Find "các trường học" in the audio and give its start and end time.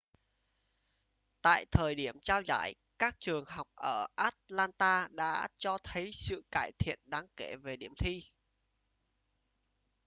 2.99-3.67